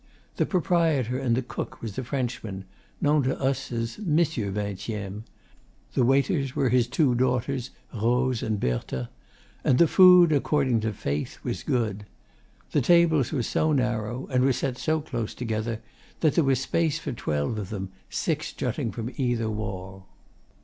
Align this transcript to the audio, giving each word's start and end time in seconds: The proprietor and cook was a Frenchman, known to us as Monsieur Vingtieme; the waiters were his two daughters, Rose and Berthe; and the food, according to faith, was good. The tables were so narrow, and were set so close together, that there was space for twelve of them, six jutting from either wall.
The 0.37 0.47
proprietor 0.47 1.19
and 1.19 1.47
cook 1.47 1.79
was 1.79 1.95
a 1.95 2.03
Frenchman, 2.03 2.65
known 3.01 3.21
to 3.21 3.39
us 3.39 3.71
as 3.71 3.99
Monsieur 3.99 4.49
Vingtieme; 4.51 5.25
the 5.93 6.03
waiters 6.03 6.55
were 6.55 6.69
his 6.69 6.87
two 6.87 7.13
daughters, 7.13 7.69
Rose 7.93 8.41
and 8.41 8.59
Berthe; 8.59 9.09
and 9.63 9.77
the 9.77 9.87
food, 9.87 10.31
according 10.31 10.79
to 10.79 10.91
faith, 10.91 11.37
was 11.43 11.61
good. 11.61 12.07
The 12.71 12.81
tables 12.81 13.31
were 13.31 13.43
so 13.43 13.73
narrow, 13.73 14.25
and 14.31 14.43
were 14.43 14.53
set 14.53 14.79
so 14.79 15.01
close 15.01 15.35
together, 15.35 15.81
that 16.21 16.33
there 16.33 16.43
was 16.43 16.59
space 16.59 16.97
for 16.97 17.11
twelve 17.11 17.59
of 17.59 17.69
them, 17.69 17.91
six 18.09 18.51
jutting 18.53 18.91
from 18.91 19.13
either 19.17 19.51
wall. 19.51 20.07